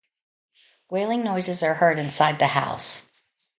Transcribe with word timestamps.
Wailing 0.89 1.23
noises 1.23 1.61
are 1.61 1.75
heard 1.75 1.99
inside 1.99 2.39
the 2.39 2.47
house. 2.47 3.05